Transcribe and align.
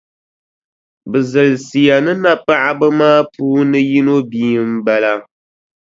Bɛ 1.09 1.19
zilisiya 1.31 1.95
ni 2.05 2.13
napaɣiba 2.23 2.87
maa 2.99 3.19
puuni 3.33 3.79
yino 3.91 4.15
bia 4.29 4.61
m-bala. 4.73 5.13